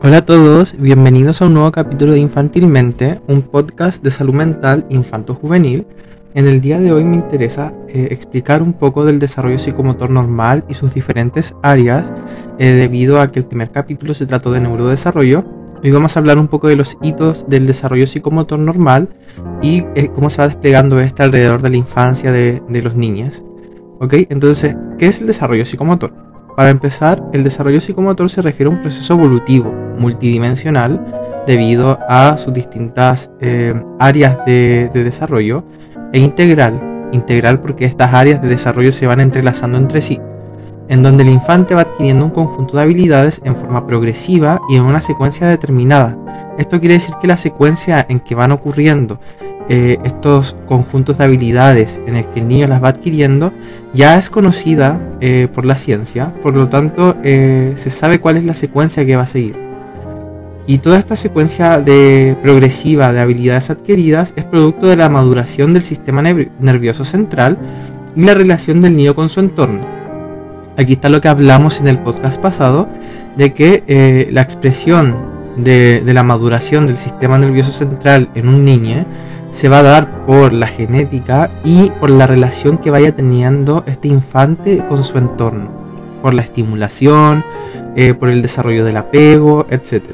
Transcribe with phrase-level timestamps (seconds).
[0.00, 4.86] Hola a todos, bienvenidos a un nuevo capítulo de Infantilmente, un podcast de salud mental
[4.90, 5.88] infanto-juvenil.
[6.34, 10.62] En el día de hoy me interesa eh, explicar un poco del desarrollo psicomotor normal
[10.68, 12.12] y sus diferentes áreas,
[12.60, 15.44] eh, debido a que el primer capítulo se trató de neurodesarrollo.
[15.82, 19.08] Hoy vamos a hablar un poco de los hitos del desarrollo psicomotor normal
[19.60, 23.42] y eh, cómo se va desplegando este alrededor de la infancia de, de los niños.
[23.98, 24.14] ¿Ok?
[24.28, 26.27] Entonces, ¿qué es el desarrollo psicomotor?
[26.58, 32.52] Para empezar, el desarrollo psicomotor se refiere a un proceso evolutivo, multidimensional, debido a sus
[32.52, 35.62] distintas eh, áreas de, desarrollo,
[36.12, 40.20] e integral, integral porque estas áreas de desarrollo se van entrelazando entre sí,
[40.88, 44.82] en donde el infante va adquiriendo un conjunto de habilidades en forma progresiva y en
[44.82, 46.16] una secuencia determinada.
[46.58, 49.20] Esto quiere decir que la secuencia en que van ocurriendo
[49.70, 53.52] eh, estos conjuntos de habilidades en el que el niño las va adquiriendo
[53.92, 58.44] ya es conocida eh, por la ciencia, por lo tanto eh, se sabe cuál es
[58.44, 59.56] la secuencia que va a seguir.
[60.66, 65.82] Y toda esta secuencia de progresiva de habilidades adquiridas es producto de la maduración del
[65.82, 67.58] sistema nervioso central
[68.16, 69.97] y la relación del niño con su entorno.
[70.78, 72.88] Aquí está lo que hablamos en el podcast pasado,
[73.36, 75.16] de que la expresión
[75.56, 79.04] de, de la maduración del sistema nervioso central en un niño
[79.50, 84.06] se va a dar por la genética y por la relación que vaya teniendo este
[84.08, 85.68] infante con su entorno,
[86.22, 87.44] por la estimulación,
[87.96, 90.04] eh, por el desarrollo del apego, etc.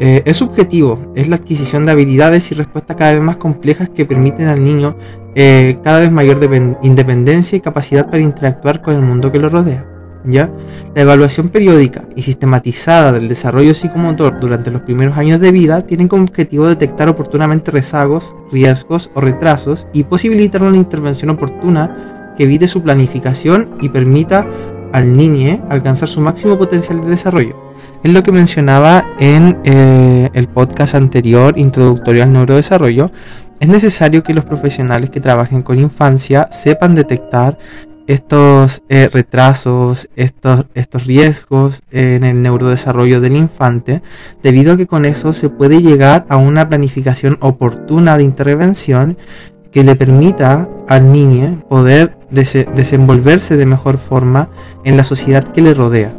[0.00, 4.04] Eh, es subjetivo, es la adquisición de habilidades y respuestas cada vez más complejas que
[4.04, 4.96] permiten al niño
[5.34, 6.38] eh, cada vez mayor
[6.82, 9.84] independencia y capacidad para interactuar con el mundo que lo rodea.
[10.24, 10.50] ¿ya?
[10.94, 16.08] La evaluación periódica y sistematizada del desarrollo psicomotor durante los primeros años de vida tiene
[16.08, 22.68] como objetivo detectar oportunamente rezagos, riesgos o retrasos y posibilitar una intervención oportuna que evite
[22.68, 24.46] su planificación y permita
[24.92, 27.56] al niño alcanzar su máximo potencial de desarrollo.
[28.02, 33.10] Es lo que mencionaba en eh, el podcast anterior, introductorio al neurodesarrollo.
[33.60, 37.58] Es necesario que los profesionales que trabajen con infancia sepan detectar
[38.06, 44.00] estos eh, retrasos, estos, estos riesgos en el neurodesarrollo del infante,
[44.42, 49.18] debido a que con eso se puede llegar a una planificación oportuna de intervención
[49.72, 54.48] que le permita al niño poder desenvolverse de mejor forma
[54.84, 56.12] en la sociedad que le rodea.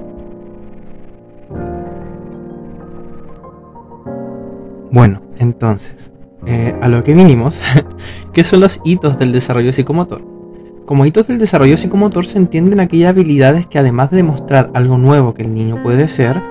[4.92, 6.12] Bueno, entonces,
[6.46, 7.56] eh, a lo que vinimos,
[8.34, 10.22] ¿qué son los hitos del desarrollo psicomotor?
[10.86, 15.34] Como hitos del desarrollo psicomotor se entienden aquellas habilidades que además de demostrar algo nuevo
[15.34, 16.42] que el niño puede ser,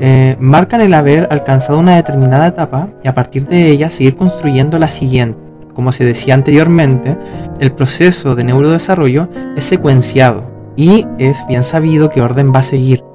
[0.00, 4.78] eh, marcan el haber alcanzado una determinada etapa y a partir de ella seguir construyendo
[4.78, 5.38] la siguiente.
[5.72, 7.16] Como se decía anteriormente,
[7.60, 10.44] el proceso de neurodesarrollo es secuenciado
[10.76, 13.07] y es bien sabido qué orden va a seguir.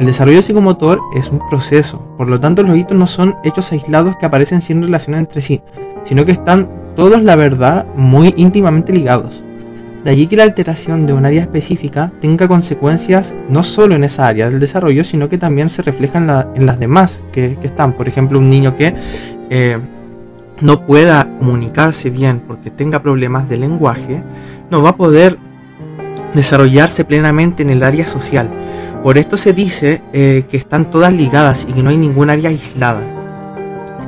[0.00, 4.16] El desarrollo psicomotor es un proceso, por lo tanto los hitos no son hechos aislados
[4.16, 5.60] que aparecen sin relación entre sí,
[6.04, 9.44] sino que están todos, la verdad, muy íntimamente ligados.
[10.02, 14.26] De allí que la alteración de un área específica tenga consecuencias no solo en esa
[14.26, 17.92] área del desarrollo, sino que también se refleja en, las demás que, están.
[17.92, 18.94] Por ejemplo, un niño que
[19.50, 19.76] eh,
[20.62, 24.22] no pueda comunicarse bien porque tenga problemas de lenguaje,
[24.70, 25.36] no va a poder
[26.34, 28.48] desarrollarse plenamente en el área social.
[29.02, 32.50] Por esto se dice eh, que están todas ligadas y que no hay ningún área
[32.50, 33.02] aislada.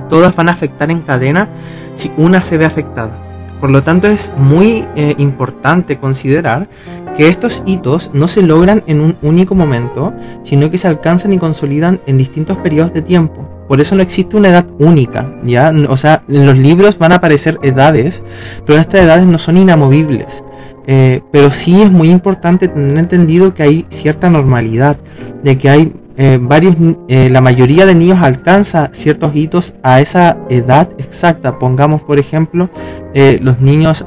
[0.08, 1.48] Todas van a afectar en cadena
[1.94, 3.16] si una se ve afectada.
[3.60, 6.68] Por lo tanto, es muy eh, importante considerar
[7.16, 10.12] que estos hitos no se logran en un único momento,
[10.44, 13.48] sino que se alcanzan y consolidan en distintos periodos de tiempo.
[13.68, 15.72] Por eso no existe una edad única, ¿ya?
[15.88, 18.22] O sea, en los libros van a aparecer edades,
[18.66, 20.42] pero estas edades no son inamovibles.
[20.86, 24.96] Eh, pero sí es muy importante tener entendido que hay cierta normalidad,
[25.42, 26.76] de que hay eh, varios,
[27.08, 31.58] eh, la mayoría de niños alcanza ciertos hitos a esa edad exacta.
[31.58, 32.68] Pongamos, por ejemplo,
[33.14, 34.04] eh, los niños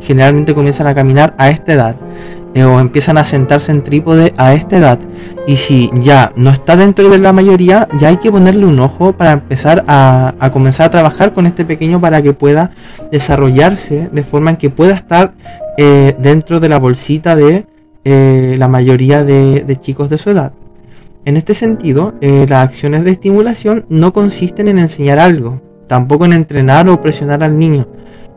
[0.00, 1.96] generalmente comienzan a caminar a esta edad
[2.56, 4.98] o empiezan a sentarse en trípode a esta edad.
[5.46, 9.12] Y si ya no está dentro de la mayoría, ya hay que ponerle un ojo
[9.12, 12.72] para empezar a, comenzar a trabajar con este pequeño para que pueda
[13.12, 15.32] desarrollarse de forma en que pueda estar
[15.78, 17.66] dentro de la bolsita de
[18.04, 20.52] la mayoría de chicos de su edad.
[21.28, 26.32] En este sentido, eh, las acciones de estimulación no consisten en enseñar algo, tampoco en
[26.32, 27.86] entrenar o presionar al niño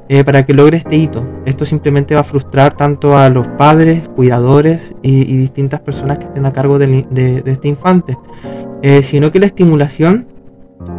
[0.10, 1.26] eh, para que logre este hito.
[1.46, 6.46] Esto simplemente va a frustrar tanto a los padres, cuidadores y, distintas personas que estén
[6.46, 8.18] a cargo de, este infante,
[8.82, 10.28] eh, sino que la estimulación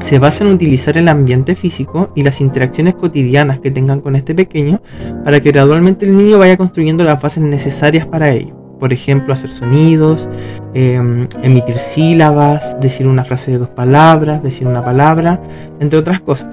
[0.00, 4.34] se basa en utilizar el ambiente físico y las interacciones cotidianas que tengan con este
[4.34, 4.80] pequeño
[5.24, 8.62] para que gradualmente el niño vaya construyendo las bases necesarias para ello.
[8.82, 10.28] por ejemplo, hacer sonidos,
[10.74, 15.40] em, emitir sílabas, decir una frase de dos palabras, decir una palabra,
[15.78, 16.48] entre otras cosas.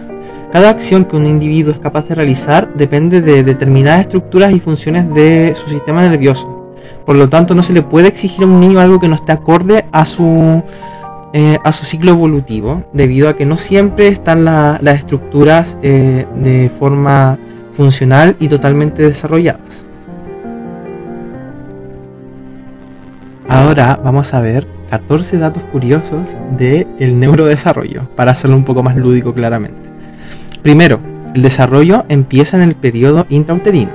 [0.51, 5.11] Cada acción que un individuo es capaz de realizar depende de determinadas estructuras y funciones
[5.11, 6.75] de su sistema nervioso.
[7.03, 9.31] Por lo tanto, no se le puede exigir a un niño algo que no esté
[9.31, 10.61] acorde a su,
[11.33, 16.69] eh, a su ciclo evolutivo, debido a que no siempre están las estructuras eh, de
[16.69, 17.37] forma
[17.73, 19.85] funcional y totalmente desarrolladas.
[23.47, 26.21] Ahora vamos a ver 14 datos curiosos
[26.57, 29.89] del el neurodesarrollo, para hacerlo un poco más lúdico claramente.
[30.61, 30.99] Primero,
[31.35, 33.91] el desarrollo empieza en el periodo intrauterino.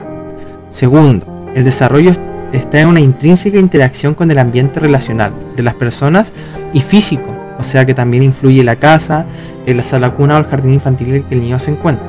[0.70, 2.12] Segundo, el desarrollo
[2.56, 6.32] está en una intrínseca interacción con el ambiente relacional de las personas
[6.72, 9.26] y físico, o sea que también influye la casa,
[9.66, 12.06] la sala cuna o el jardín infantil en el que el niño se encuentra.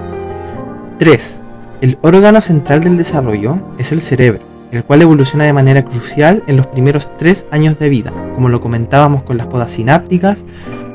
[1.00, 1.42] 3.
[1.82, 6.58] El órgano central del desarrollo es el cerebro, el cual evoluciona de manera crucial en
[6.58, 10.40] los primeros tres años de vida, como lo comentábamos con las podas sinápticas,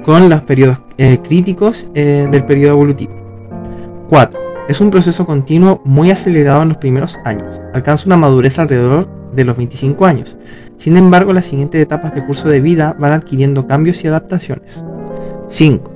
[0.05, 3.13] con los periodos eh, críticos eh, del periodo evolutivo.
[4.09, 4.41] 4.
[4.69, 7.61] Es un proceso continuo muy acelerado en los primeros años.
[7.75, 10.37] Alcanza una madurez alrededor de los 25 años.
[10.77, 14.83] Sin embargo, las siguientes etapas de curso de vida van adquiriendo cambios y adaptaciones.
[15.49, 15.91] 5.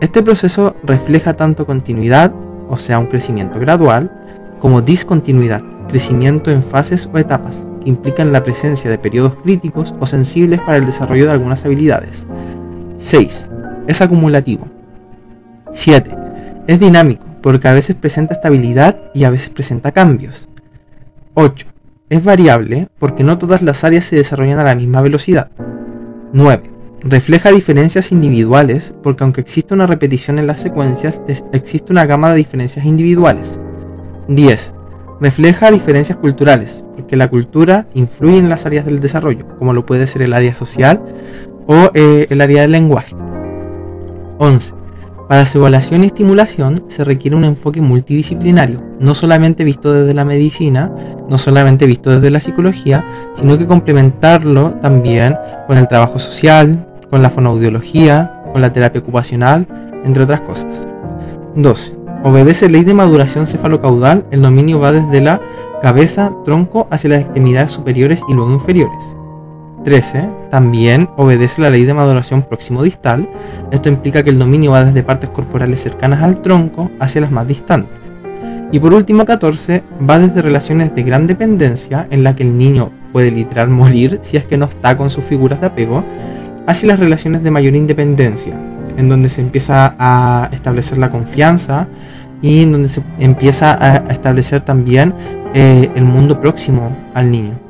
[0.00, 2.32] Este proceso refleja tanto continuidad,
[2.68, 4.10] o sea, un crecimiento gradual,
[4.58, 10.06] como discontinuidad, crecimiento en fases o etapas, que implican la presencia de periodos críticos o
[10.06, 12.24] sensibles para el desarrollo de algunas habilidades.
[12.98, 13.50] 6.
[13.86, 14.68] Es acumulativo.
[15.72, 16.16] 7.
[16.66, 20.48] Es dinámico, porque a veces presenta estabilidad y a veces presenta cambios.
[21.34, 21.69] 8.
[22.10, 25.52] Es variable, porque no todas las áreas se desarrollan a la misma velocidad.
[26.32, 26.68] 9.
[27.02, 31.22] Refleja diferencias individuales, porque aunque existe una repetición en las secuencias,
[31.52, 33.60] existe una gama de diferencias individuales.
[34.26, 34.74] 10.
[35.20, 40.08] Refleja diferencias culturales, porque la cultura influye en las áreas del desarrollo, como lo puede
[40.08, 41.00] ser el área social
[41.68, 43.14] o eh, el área del lenguaje.
[44.38, 44.79] 11.
[45.30, 50.24] Para su evaluación y estimulación se requiere un enfoque multidisciplinario, no solamente visto desde la
[50.24, 50.90] medicina,
[51.28, 55.36] no solamente visto desde la psicología, sino que complementarlo también
[55.68, 59.68] con el trabajo social, con la fonoaudiología, con la terapia ocupacional,
[60.04, 60.84] entre otras cosas.
[61.54, 61.94] 12.
[62.24, 65.40] Obedece ley de maduración cefalocaudal, el dominio va desde la
[65.80, 69.19] cabeza, tronco, hacia las extremidades superiores y luego inferiores.
[69.84, 70.28] 13.
[70.50, 73.28] También obedece la ley de maduración próximo-distal.
[73.70, 77.46] Esto implica que el dominio va desde partes corporales cercanas al tronco hacia las más
[77.46, 77.98] distantes.
[78.72, 79.82] Y por último, 14.
[80.08, 84.36] Va desde relaciones de gran dependencia, en la que el niño puede literal morir si
[84.36, 86.04] es que no está con sus figuras de apego,
[86.66, 88.54] hacia las relaciones de mayor independencia,
[88.96, 91.88] en donde se empieza a establecer la confianza
[92.42, 95.14] y en donde se empieza a establecer también
[95.52, 97.69] eh, el mundo próximo al niño.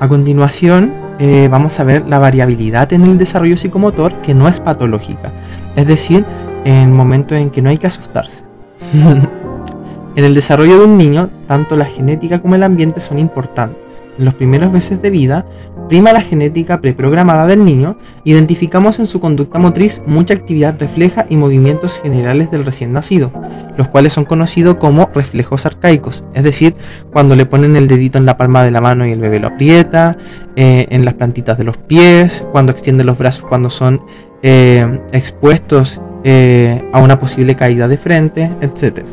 [0.00, 4.60] A continuación eh, vamos a ver la variabilidad en el desarrollo psicomotor que no es
[4.60, 5.32] patológica,
[5.74, 6.24] es decir,
[6.64, 8.44] en momentos en que no hay que asustarse.
[10.14, 13.78] en el desarrollo de un niño, tanto la genética como el ambiente son importantes.
[14.18, 15.46] En los primeros meses de vida,
[15.88, 21.36] prima la genética preprogramada del niño, identificamos en su conducta motriz mucha actividad refleja y
[21.36, 23.32] movimientos generales del recién nacido,
[23.76, 26.74] los cuales son conocidos como reflejos arcaicos, es decir,
[27.12, 29.48] cuando le ponen el dedito en la palma de la mano y el bebé lo
[29.48, 30.16] aprieta,
[30.56, 34.02] eh, en las plantitas de los pies, cuando extiende los brazos cuando son
[34.42, 39.04] eh, expuestos eh, a una posible caída de frente, etc.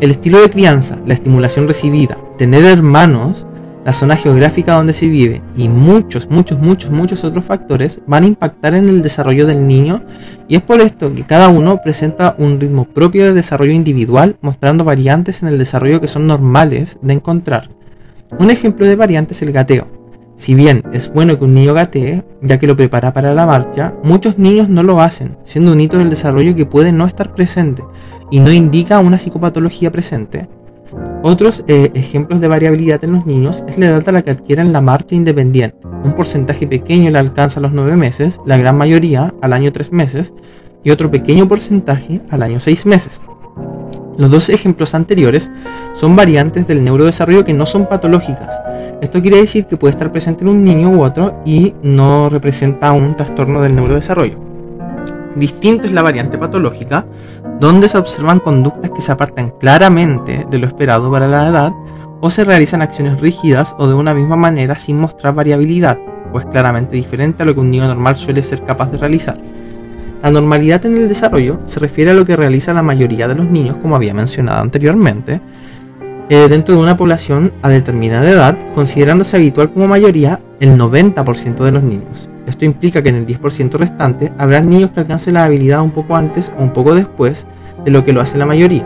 [0.00, 3.46] El estilo de crianza, la estimulación recibida, tener hermanos,
[3.84, 8.26] la zona geográfica donde se vive y muchos, muchos, muchos, muchos otros factores van a
[8.26, 10.02] impactar en el desarrollo del niño
[10.48, 14.84] y es por esto que cada uno presenta un ritmo propio de desarrollo individual mostrando
[14.84, 17.70] variantes en el desarrollo que son normales de encontrar.
[18.38, 19.86] Un ejemplo de variante es el gateo.
[20.36, 23.92] Si bien es bueno que un niño gatee, ya que lo prepara para la marcha,
[24.02, 27.82] muchos niños no lo hacen, siendo un hito del desarrollo que puede no estar presente
[28.30, 30.48] y no indica una psicopatología presente.
[31.22, 34.72] Otros eh, ejemplos de variabilidad en los niños es la edad a la que adquieren
[34.72, 35.76] la marcha independiente.
[36.02, 39.92] Un porcentaje pequeño le alcanza a los 9 meses, la gran mayoría al año 3
[39.92, 40.32] meses
[40.82, 43.20] y otro pequeño porcentaje al año 6 meses.
[44.16, 45.50] Los dos ejemplos anteriores
[45.92, 48.54] son variantes del neurodesarrollo que no son patológicas.
[49.02, 52.92] Esto quiere decir que puede estar presente en un niño u otro y no representa
[52.92, 54.38] un trastorno del neurodesarrollo.
[55.34, 57.06] Distinto es la variante patológica,
[57.60, 61.72] donde se observan conductas que se apartan claramente de lo esperado para la edad,
[62.22, 65.98] o se realizan acciones rígidas o de una misma manera sin mostrar variabilidad,
[66.32, 69.38] o es claramente diferente a lo que un niño normal suele ser capaz de realizar.
[70.22, 73.46] La normalidad en el desarrollo se refiere a lo que realiza la mayoría de los
[73.46, 75.40] niños, como había mencionado anteriormente,
[76.30, 81.72] eh, dentro de una población a determinada edad, considerándose habitual como mayoría el 90% de
[81.72, 82.29] los niños.
[82.50, 86.16] Esto implica que en el 10% restante habrá niños que alcancen la habilidad un poco
[86.16, 87.46] antes o un poco después
[87.84, 88.82] de lo que lo hace la mayoría,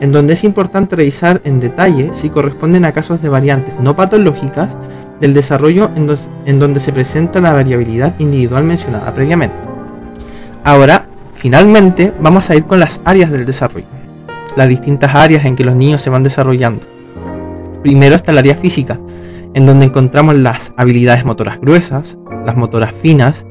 [0.00, 4.76] en donde es importante revisar en detalle si corresponden a casos de variantes no patológicas
[5.18, 9.56] del desarrollo en, donde se presenta la variabilidad individual mencionada previamente.
[10.62, 13.86] Ahora, finalmente, vamos a ir con las áreas del desarrollo,
[14.56, 16.82] las distintas áreas en que los niños se van desarrollando.
[17.82, 19.00] Primero está el área física,
[19.54, 23.46] en donde encontramos las habilidades motoras gruesas, las motoras finas,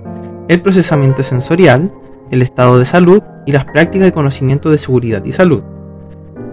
[0.47, 1.91] el procesamiento sensorial,
[2.31, 5.63] el estado de salud y las prácticas de conocimiento de seguridad y salud.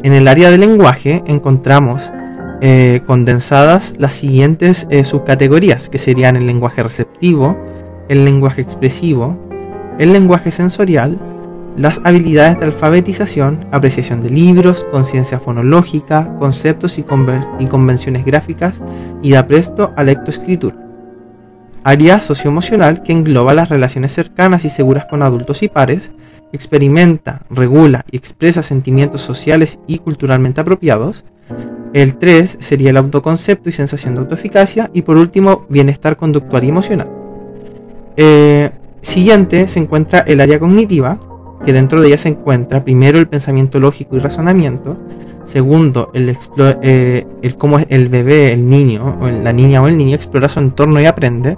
[0.03, 2.13] En el área del lenguaje encontramos
[2.61, 7.57] eh, condensadas las siguientes eh, subcategorías, que serían el lenguaje receptivo,
[8.09, 9.37] el lenguaje expresivo,
[9.99, 11.19] el lenguaje sensorial,
[11.77, 18.81] las habilidades de alfabetización, apreciación de libros, conciencia fonológica, conceptos y, convenciones gráficas
[19.23, 20.86] y de apresto a lectoescritura.
[21.89, 26.11] Área socioemocional que engloba las relaciones cercanas y seguras con adultos y pares,
[26.53, 31.25] experimenta, regula y expresa sentimientos sociales y culturalmente apropiados.
[31.93, 34.91] El 3 sería el autoconcepto y sensación de autoeficacia.
[34.95, 37.09] Y por último, bienestar conductual y emocional.
[38.17, 41.21] Eh, siguiente se encuentra el área cognitiva,
[41.65, 44.99] que dentro de ella se encuentra primero el pensamiento lógico y razonamiento,
[45.47, 46.37] segundo el,
[46.83, 50.61] eh, el cómo el bebé, el niño, o la niña o el niño explora su
[50.61, 51.57] entorno y aprende,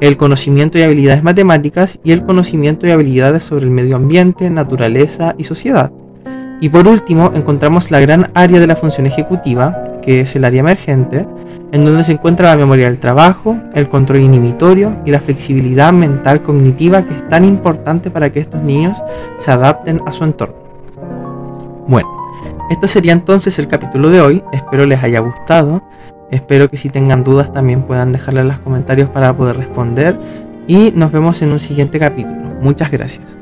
[0.00, 5.34] el conocimiento y habilidades matemáticas y el conocimiento y habilidades sobre el medio ambiente, naturaleza
[5.38, 5.92] y sociedad.
[6.60, 10.60] Y por último encontramos la gran área de la función ejecutiva, que es el área
[10.60, 11.26] emergente,
[11.72, 16.42] en donde se encuentra la memoria del trabajo, el control inhibitorio y la flexibilidad mental
[16.42, 18.96] cognitiva que es tan importante para que estos niños
[19.38, 20.54] se adapten a su entorno.
[21.88, 22.15] Bueno,
[22.70, 25.82] este sería entonces el capítulo de hoy, espero les haya gustado.
[26.30, 30.18] Espero que si tengan dudas también puedan dejarle en los comentarios para poder responder.
[30.66, 32.56] Y nos vemos en un siguiente capítulo.
[32.60, 33.36] Muchas gracias.